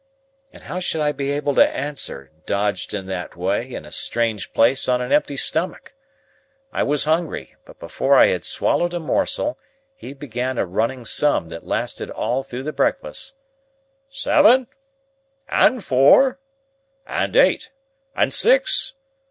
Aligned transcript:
And 0.51 0.63
how 0.63 0.79
should 0.79 0.99
I 1.01 1.11
be 1.11 1.29
able 1.31 1.53
to 1.53 1.69
answer, 1.77 2.31
dodged 2.47 2.91
in 2.95 3.05
that 3.05 3.35
way, 3.35 3.71
in 3.71 3.85
a 3.85 3.91
strange 3.91 4.51
place, 4.51 4.89
on 4.89 4.99
an 4.99 5.11
empty 5.11 5.37
stomach! 5.37 5.93
I 6.73 6.81
was 6.81 7.03
hungry, 7.03 7.53
but 7.67 7.79
before 7.79 8.15
I 8.15 8.25
had 8.25 8.43
swallowed 8.43 8.95
a 8.95 8.99
morsel, 8.99 9.59
he 9.95 10.13
began 10.13 10.57
a 10.57 10.65
running 10.65 11.05
sum 11.05 11.49
that 11.49 11.67
lasted 11.67 12.09
all 12.09 12.41
through 12.41 12.63
the 12.63 12.73
breakfast. 12.73 13.35
"Seven?" 14.09 14.65
"And 15.47 15.83
four?" 15.83 16.39
"And 17.05 17.35
eight?" 17.35 17.69
"And 18.15 18.33
six?" 18.33 18.95